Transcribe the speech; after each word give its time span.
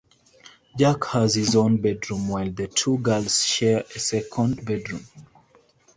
Jack 0.79 1.03
has 1.09 1.35
his 1.35 1.55
own 1.55 1.77
bedroom 1.79 2.27
while 2.27 2.49
the 2.49 2.65
two 2.65 2.97
girls 2.97 3.45
share 3.45 3.81
a 3.81 3.99
second 3.99 4.65
bedroom. 4.65 5.05